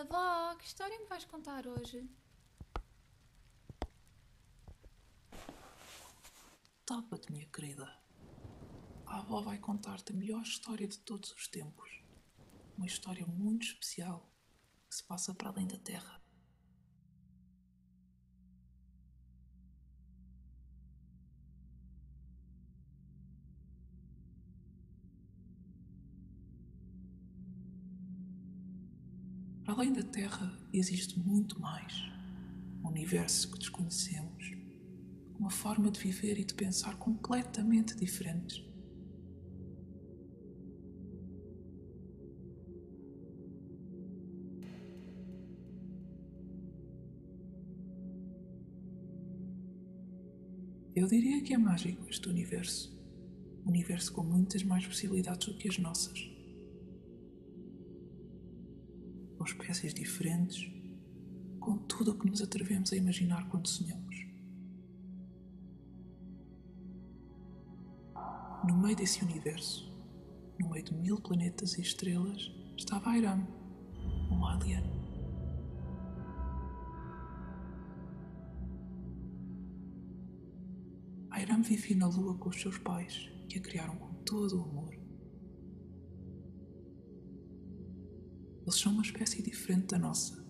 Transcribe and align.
Avó, 0.00 0.54
que 0.56 0.64
história 0.64 0.98
me 0.98 1.04
vais 1.04 1.26
contar 1.26 1.66
hoje? 1.66 2.08
Tapa-te, 6.86 7.30
minha 7.30 7.44
querida. 7.44 7.86
A 9.04 9.18
avó 9.18 9.42
vai 9.42 9.58
contar-te 9.58 10.12
a 10.12 10.16
melhor 10.16 10.40
história 10.40 10.88
de 10.88 10.98
todos 11.00 11.32
os 11.32 11.46
tempos. 11.48 12.02
Uma 12.78 12.86
história 12.86 13.26
muito 13.26 13.66
especial 13.66 14.26
que 14.88 14.96
se 14.96 15.04
passa 15.04 15.34
para 15.34 15.50
além 15.50 15.66
da 15.66 15.76
Terra. 15.76 16.19
Além 29.70 29.92
da 29.92 30.02
Terra 30.02 30.52
existe 30.72 31.18
muito 31.18 31.60
mais. 31.60 31.92
Um 32.82 32.88
universo 32.88 33.50
que 33.52 33.58
desconhecemos. 33.58 34.52
Uma 35.38 35.50
forma 35.50 35.90
de 35.90 36.00
viver 36.00 36.38
e 36.38 36.44
de 36.44 36.54
pensar 36.54 36.96
completamente 36.96 37.94
diferentes. 37.96 38.62
Eu 50.94 51.06
diria 51.06 51.40
que 51.42 51.54
é 51.54 51.58
mágico 51.58 52.10
este 52.10 52.28
universo. 52.28 52.98
Um 53.64 53.68
universo 53.68 54.12
com 54.12 54.24
muitas 54.24 54.64
mais 54.64 54.84
possibilidades 54.84 55.46
do 55.46 55.54
que 55.54 55.68
as 55.68 55.78
nossas. 55.78 56.39
Com 59.40 59.44
espécies 59.46 59.94
diferentes, 59.94 60.70
com 61.60 61.78
tudo 61.78 62.10
o 62.10 62.18
que 62.18 62.28
nos 62.28 62.42
atrevemos 62.42 62.92
a 62.92 62.96
imaginar 62.96 63.48
quando 63.48 63.68
sonhamos. 63.68 64.14
No 68.68 68.76
meio 68.76 68.94
desse 68.94 69.24
universo, 69.24 69.90
no 70.58 70.68
meio 70.68 70.84
de 70.84 70.94
mil 70.94 71.18
planetas 71.22 71.78
e 71.78 71.80
estrelas, 71.80 72.52
estava 72.76 73.08
Airam, 73.08 73.48
um 74.30 74.44
alien. 74.44 74.84
Airam 81.30 81.62
vivia 81.62 81.96
na 81.96 82.08
Lua 82.08 82.36
com 82.36 82.50
os 82.50 82.60
seus 82.60 82.76
pais, 82.76 83.30
que 83.48 83.56
a 83.56 83.62
criaram 83.62 83.96
com 83.96 84.12
todo 84.22 84.60
o 84.60 84.64
amor. 84.64 84.99
Eles 88.70 88.80
são 88.80 88.92
uma 88.92 89.02
espécie 89.02 89.42
diferente 89.42 89.88
da 89.88 89.98
nossa. 89.98 90.40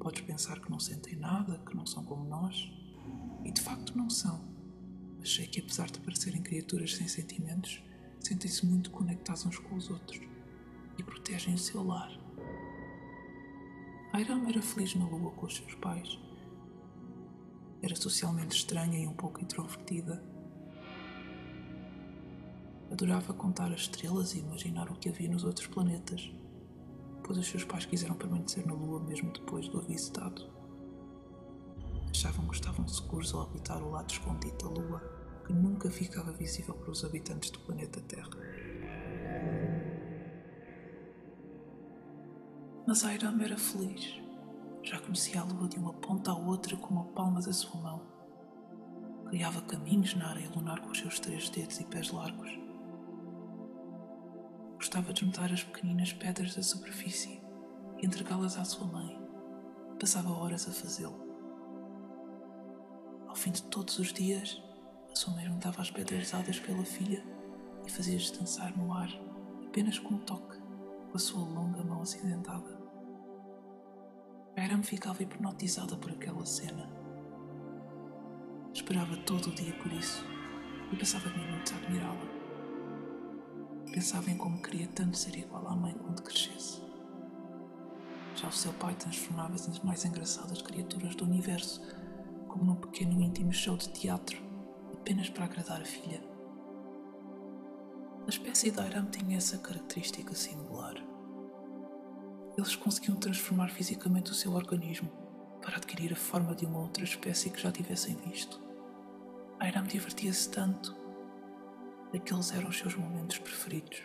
Podes 0.00 0.22
pensar 0.22 0.58
que 0.58 0.68
não 0.68 0.80
sentem 0.80 1.14
nada, 1.14 1.62
que 1.64 1.76
não 1.76 1.86
são 1.86 2.04
como 2.04 2.28
nós, 2.28 2.68
e 3.44 3.52
de 3.52 3.60
facto 3.60 3.96
não 3.96 4.10
são. 4.10 4.44
Mas 5.20 5.32
sei 5.32 5.46
que, 5.46 5.60
apesar 5.60 5.88
de 5.88 6.00
parecerem 6.00 6.42
criaturas 6.42 6.96
sem 6.96 7.06
sentimentos, 7.06 7.80
sentem-se 8.18 8.66
muito 8.66 8.90
conectados 8.90 9.46
uns 9.46 9.58
com 9.58 9.76
os 9.76 9.88
outros 9.88 10.20
e 10.98 11.04
protegem 11.04 11.54
o 11.54 11.58
seu 11.58 11.84
lar. 11.84 12.10
Airam 14.12 14.48
era 14.48 14.60
feliz 14.60 14.96
na 14.96 15.06
Lua 15.06 15.30
com 15.30 15.46
os 15.46 15.54
seus 15.54 15.76
pais 15.76 16.18
era 17.80 17.96
socialmente 17.96 18.56
estranha 18.56 18.98
e 18.98 19.06
um 19.06 19.14
pouco 19.14 19.40
introvertida. 19.40 20.20
Adorava 22.90 23.32
contar 23.32 23.72
as 23.72 23.82
estrelas 23.82 24.34
e 24.34 24.38
imaginar 24.40 24.90
o 24.90 24.96
que 24.96 25.08
havia 25.08 25.28
nos 25.28 25.42
outros 25.42 25.68
planetas, 25.68 26.30
pois 27.32 27.38
os 27.38 27.50
seus 27.50 27.64
pais 27.64 27.86
quiseram 27.86 28.14
permanecer 28.14 28.66
na 28.66 28.74
Lua 28.74 29.00
mesmo 29.00 29.32
depois 29.32 29.66
do 29.68 29.78
aviso 29.78 30.12
dado. 30.12 30.50
Achavam 32.10 32.46
que 32.46 32.56
estavam 32.56 32.86
seguros 32.86 33.32
ao 33.32 33.42
habitar 33.42 33.82
o 33.82 33.90
lado 33.90 34.10
escondido 34.10 34.58
da 34.58 34.68
Lua, 34.68 35.00
que 35.46 35.52
nunca 35.54 35.90
ficava 35.90 36.30
visível 36.32 36.74
para 36.74 36.90
os 36.90 37.02
habitantes 37.02 37.50
do 37.50 37.58
planeta 37.60 38.02
Terra. 38.02 38.28
Mas 42.86 43.02
Airam 43.02 43.40
era 43.40 43.56
feliz 43.56 44.20
já 44.84 44.98
conhecia 44.98 45.40
a 45.40 45.44
lua 45.44 45.68
de 45.68 45.78
uma 45.78 45.92
ponta 45.92 46.32
à 46.32 46.34
outra 46.34 46.76
como 46.76 47.00
a 47.00 47.04
palma 47.04 47.40
da 47.40 47.52
sua 47.52 47.80
mão. 47.80 48.02
Criava 49.28 49.62
caminhos 49.62 50.14
na 50.16 50.28
areia 50.28 50.50
lunar 50.50 50.80
com 50.80 50.90
os 50.90 50.98
seus 50.98 51.20
três 51.20 51.48
dedos 51.48 51.78
e 51.78 51.84
pés 51.84 52.10
largos. 52.10 52.61
Gostava 54.92 55.14
de 55.14 55.20
juntar 55.22 55.50
as 55.50 55.64
pequeninas 55.64 56.12
pedras 56.12 56.54
da 56.54 56.62
superfície 56.62 57.40
e 57.98 58.04
entregá-las 58.04 58.58
à 58.58 58.64
sua 58.66 58.86
mãe. 58.86 59.18
Passava 59.98 60.28
horas 60.30 60.68
a 60.68 60.70
fazê-lo. 60.70 61.18
Ao 63.26 63.34
fim 63.34 63.52
de 63.52 63.62
todos 63.62 63.98
os 63.98 64.12
dias, 64.12 64.62
a 65.10 65.16
sua 65.16 65.32
mãe 65.32 65.46
juntava 65.46 65.80
as 65.80 65.90
pedras 65.90 66.30
dadas 66.30 66.60
pela 66.60 66.84
filha 66.84 67.24
e 67.86 67.90
fazia-as 67.90 68.32
dançar 68.32 68.76
no 68.76 68.92
ar, 68.92 69.08
apenas 69.66 69.98
com 69.98 70.12
um 70.12 70.18
toque, 70.18 70.58
com 71.10 71.16
a 71.16 71.18
sua 71.18 71.40
longa 71.40 71.82
mão 71.82 72.02
acidentada. 72.02 72.78
Era-me 74.54 74.84
ficava 74.84 75.22
hipnotizada 75.22 75.96
por 75.96 76.10
aquela 76.10 76.44
cena. 76.44 76.86
Esperava 78.74 79.16
todo 79.22 79.46
o 79.46 79.54
dia 79.54 79.72
por 79.72 79.90
isso 79.90 80.22
e 80.92 80.96
passava 80.96 81.30
minutos 81.30 81.72
a 81.72 81.76
admirá-la. 81.76 82.31
Pensava 83.92 84.30
em 84.30 84.36
como 84.36 84.62
queria 84.62 84.88
tanto 84.88 85.16
ser 85.16 85.36
igual 85.36 85.68
à 85.68 85.76
mãe 85.76 85.94
quando 85.94 86.22
crescesse. 86.22 86.80
Já 88.34 88.48
o 88.48 88.52
seu 88.52 88.72
pai 88.72 88.94
transformava-se 88.94 89.68
nas 89.68 89.80
mais 89.80 90.04
engraçadas 90.04 90.62
criaturas 90.62 91.14
do 91.14 91.24
universo, 91.24 91.80
como 92.48 92.64
num 92.64 92.76
pequeno 92.76 93.20
íntimo 93.20 93.52
show 93.52 93.76
de 93.76 93.90
teatro, 93.90 94.42
apenas 94.92 95.28
para 95.28 95.44
agradar 95.44 95.82
a 95.82 95.84
filha. 95.84 96.22
A 98.26 98.28
espécie 98.28 98.70
de 98.70 98.80
Airam 98.80 99.06
tinha 99.06 99.36
essa 99.36 99.58
característica 99.58 100.34
singular 100.34 101.12
eles 102.56 102.76
conseguiam 102.76 103.16
transformar 103.16 103.68
fisicamente 103.70 104.30
o 104.30 104.34
seu 104.34 104.52
organismo 104.52 105.10
para 105.62 105.76
adquirir 105.76 106.12
a 106.12 106.16
forma 106.16 106.54
de 106.54 106.66
uma 106.66 106.80
outra 106.80 107.04
espécie 107.04 107.50
que 107.50 107.60
já 107.60 107.72
tivessem 107.72 108.14
visto. 108.16 108.60
Airam 109.58 109.84
divertia-se 109.84 110.50
tanto. 110.50 110.94
Aqueles 112.14 112.52
eram 112.52 112.68
os 112.68 112.78
seus 112.78 112.94
momentos 112.94 113.38
preferidos. 113.38 114.02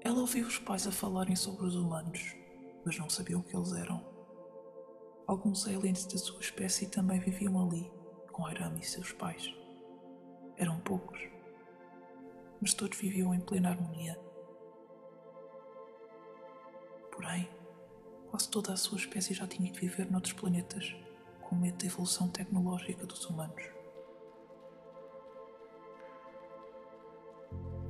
Ela 0.00 0.20
ouviu 0.20 0.46
os 0.46 0.58
pais 0.58 0.86
a 0.86 0.92
falarem 0.92 1.36
sobre 1.36 1.66
os 1.66 1.74
humanos, 1.74 2.34
mas 2.84 2.98
não 2.98 3.08
sabia 3.08 3.38
o 3.38 3.42
que 3.42 3.56
eles 3.56 3.72
eram. 3.72 4.04
Alguns 5.26 5.66
aliens 5.66 6.06
da 6.06 6.18
sua 6.18 6.40
espécie 6.40 6.86
também 6.88 7.18
viviam 7.18 7.60
ali, 7.60 7.90
com 8.32 8.46
Airam 8.46 8.76
e 8.76 8.84
seus 8.84 9.12
pais. 9.12 9.54
Eram 10.56 10.78
poucos 10.80 11.38
mas 12.60 12.74
todos 12.74 12.98
viviam 12.98 13.34
em 13.34 13.40
plena 13.40 13.70
harmonia. 13.70 14.18
Porém, 17.12 17.48
quase 18.30 18.50
toda 18.50 18.72
a 18.72 18.76
sua 18.76 18.98
espécie 18.98 19.34
já 19.34 19.46
tinha 19.46 19.70
de 19.70 19.78
viver 19.78 20.10
noutros 20.10 20.34
planetas, 20.34 20.94
com 21.42 21.56
medo 21.56 21.78
da 21.78 21.86
evolução 21.86 22.28
tecnológica 22.28 23.06
dos 23.06 23.24
humanos. 23.26 23.77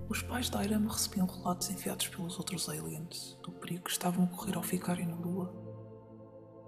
Os 0.08 0.22
pais 0.22 0.48
da 0.48 0.60
Airam 0.60 0.86
recebiam 0.86 1.26
relatos 1.26 1.70
enviados 1.70 2.08
pelos 2.08 2.38
outros 2.38 2.68
aliens 2.68 3.38
do 3.42 3.52
perigo 3.52 3.84
que 3.84 3.90
estavam 3.90 4.24
a 4.24 4.28
correr 4.28 4.56
ao 4.56 4.62
ficarem 4.62 5.06
na 5.06 5.14
Lua. 5.14 5.52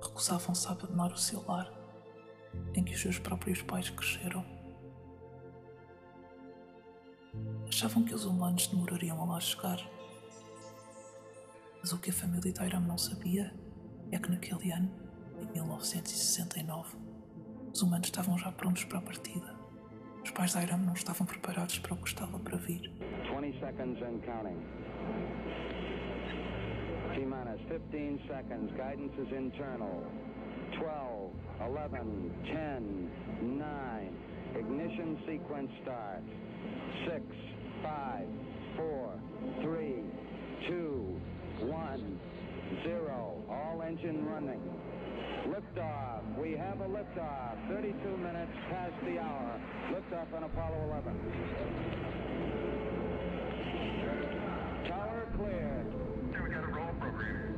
Recusavam-se 0.03 0.69
a 0.69 0.73
abandonar 0.73 1.13
o 1.13 1.19
seu 1.19 1.43
lar, 1.47 1.73
em 2.75 2.85
que 2.85 2.95
os 2.95 3.01
seus 3.01 3.19
próprios 3.19 3.63
pais 3.63 3.89
cresceram 3.91 4.45
Achavam 7.69 8.03
que 8.03 8.15
os 8.15 8.25
humanos 8.25 8.67
demorariam 8.67 9.23
a 9.23 9.25
lá 9.25 9.41
chegar. 9.41 9.79
Mas 11.81 11.93
o 11.93 11.99
que 11.99 12.11
a 12.11 12.13
família 12.13 12.53
de 12.53 12.61
Airam 12.61 12.81
não 12.81 12.99
sabia 12.99 13.55
é 14.11 14.19
que 14.19 14.29
naquele 14.29 14.73
ano, 14.73 14.91
em 15.41 15.47
1969, 15.53 16.97
os 17.73 17.81
humanos 17.81 18.09
estavam 18.09 18.37
já 18.37 18.51
prontos 18.51 18.85
para 18.85 18.99
a 18.99 19.03
partida. 19.03 19.60
Os 20.31 20.37
pais 20.37 20.55
Airam 20.55 20.79
não 20.79 20.93
estavam 20.93 21.27
preparados 21.27 21.81
para 21.81 21.93
o 21.93 21.97
que 21.97 22.07
estava 22.07 22.39
para 22.39 22.57
vir. 22.57 22.89
20 23.35 23.59
seconds 23.59 24.01
and 24.01 24.21
counting. 24.25 24.63
T-minus 27.17 27.61
15 27.67 28.29
seconds. 28.29 28.71
Guidance 28.77 29.13
is 29.21 29.33
internal. 29.33 30.07
12, 30.79 31.33
11, 31.59 32.31
10, 32.47 33.11
9. 33.43 34.13
Ignition 34.55 35.19
sequence 35.27 35.73
start. 35.83 36.23
6, 37.09 37.25
five, 37.83 38.29
four, 38.77 39.19
three, 39.63 40.05
two, 40.69 41.21
one, 41.67 42.21
zero. 42.85 43.35
All 43.51 43.83
engine 43.83 44.25
running. 44.27 44.63
Liftoff. 45.49 46.23
We 46.39 46.53
have 46.53 46.81
a 46.81 46.89
liftoff. 46.89 47.57
32 47.69 48.17
minutes 48.17 48.53
past 48.71 48.95
the 49.05 49.19
hour 49.19 49.61
liftoff 50.11 50.35
on 50.37 50.43
Apollo 50.45 50.83
11. 50.85 51.21
Tower 54.89 55.29
clear. 55.37 55.85
Here 56.33 56.43
we 56.43 56.51
got 56.51 56.65
a 56.65 56.73
roll 56.73 56.95
program. 57.01 57.57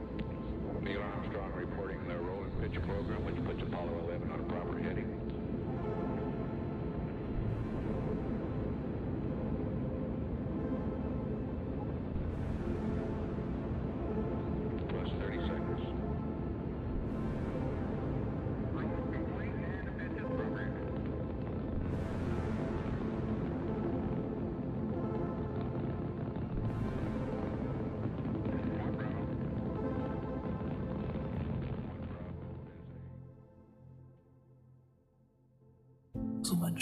Neil 0.82 1.00
Armstrong 1.00 1.52
reporting 1.54 1.98
the 2.08 2.16
roll 2.16 2.42
and 2.42 2.60
pitch 2.60 2.82
program, 2.82 3.24
which 3.24 3.36
puts 3.44 3.62
Apollo 3.62 4.00
11 4.08 4.30
on 4.32 4.40
a 4.40 4.42
proper 4.44 4.78
heading. 4.78 5.21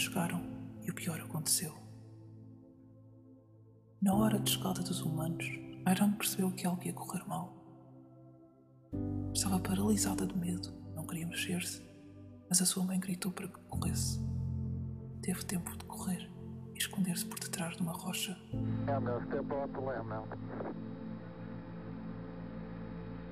Chegaram 0.00 0.42
e 0.82 0.90
o 0.90 0.94
pior 0.94 1.20
aconteceu. 1.20 1.74
Na 4.00 4.14
hora 4.14 4.38
de 4.38 4.50
chegada 4.50 4.80
dos 4.82 5.00
humanos, 5.02 5.44
Iron 5.44 6.12
percebeu 6.12 6.50
que 6.52 6.66
algo 6.66 6.82
ia 6.82 6.92
correr 6.92 7.22
mal. 7.28 7.54
Estava 9.34 9.60
paralisada 9.60 10.26
de 10.26 10.36
medo, 10.36 10.72
não 10.94 11.06
queria 11.06 11.26
mexer-se, 11.26 11.82
mas 12.48 12.62
a 12.62 12.66
sua 12.66 12.84
mãe 12.84 12.98
gritou 12.98 13.30
para 13.30 13.48
que 13.48 13.60
corresse. 13.68 14.20
Teve 15.22 15.44
tempo 15.44 15.70
de 15.76 15.84
correr 15.84 16.30
e 16.74 16.78
esconder-se 16.78 17.26
por 17.26 17.38
detrás 17.38 17.76
de 17.76 17.82
uma 17.82 17.92
rocha. 17.92 18.36
Off 18.88 19.26
the 19.30 19.40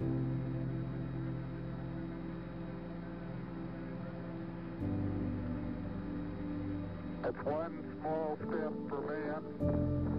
limb 0.00 0.48
That's 7.29 7.45
one 7.45 7.85
small 8.01 8.39
step 8.39 8.73
for 8.89 9.03
man, 9.03 10.18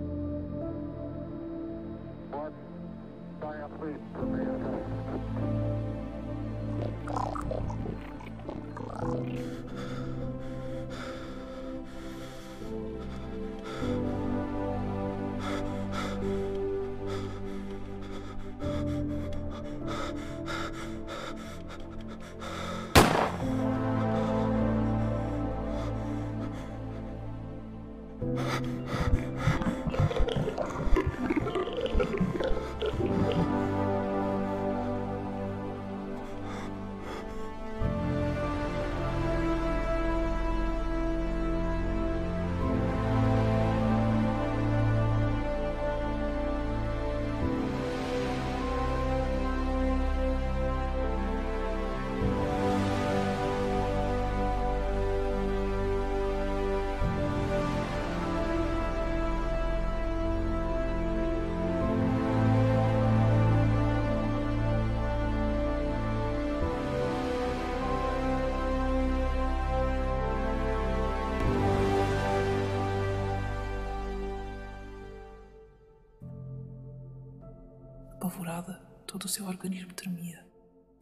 Apavorada, 78.39 78.81
todo 79.05 79.25
o 79.25 79.27
seu 79.27 79.45
organismo 79.45 79.93
tremia. 79.93 80.47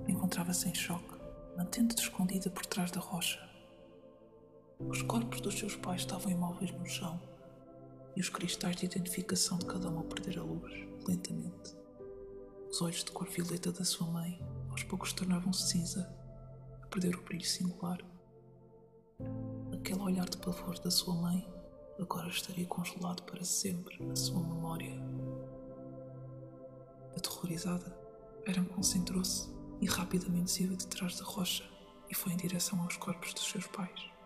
Encontrava-se 0.07 0.67
em 0.67 0.73
choque, 0.73 1.13
mantendo-se 1.55 2.01
escondida 2.01 2.49
por 2.49 2.65
trás 2.65 2.89
da 2.89 2.99
rocha. 2.99 3.39
Os 4.79 5.03
corpos 5.03 5.39
dos 5.39 5.53
seus 5.53 5.75
pais 5.75 6.01
estavam 6.01 6.31
imóveis 6.31 6.71
no 6.71 6.85
chão 6.87 7.21
e 8.15 8.21
os 8.21 8.27
cristais 8.27 8.77
de 8.77 8.87
identificação 8.87 9.59
de 9.59 9.67
cada 9.67 9.87
um 9.87 9.99
a 9.99 10.03
perder 10.03 10.39
a 10.39 10.43
luz, 10.43 10.73
lentamente. 11.07 11.77
Os 12.71 12.81
olhos 12.81 13.03
de 13.03 13.11
cor 13.11 13.29
violeta 13.29 13.71
da 13.71 13.85
sua 13.85 14.07
mãe 14.07 14.43
aos 14.71 14.81
poucos 14.81 15.13
tornavam-se 15.13 15.67
cinza, 15.67 16.11
a 16.81 16.87
perder 16.87 17.15
o 17.15 17.21
brilho 17.21 17.45
singular. 17.45 17.99
Aquele 19.71 20.01
olhar 20.01 20.27
de 20.27 20.37
pavor 20.37 20.79
da 20.79 20.89
sua 20.89 21.13
mãe 21.13 21.47
agora 21.99 22.29
estaria 22.29 22.65
congelado 22.65 23.21
para 23.23 23.43
sempre 23.43 24.03
na 24.03 24.15
sua 24.15 24.41
memória. 24.41 24.91
Aterrorizada, 27.37 27.95
Eran 28.47 28.65
concentrou-se 28.65 29.47
e 29.79 29.85
rapidamente 29.85 30.49
saiu 30.49 30.75
de 30.75 30.87
trás 30.87 31.19
da 31.19 31.23
rocha 31.23 31.63
e 32.09 32.15
foi 32.15 32.33
em 32.33 32.37
direção 32.37 32.81
aos 32.81 32.97
corpos 32.97 33.31
dos 33.33 33.47
seus 33.47 33.67
pais. 33.67 34.16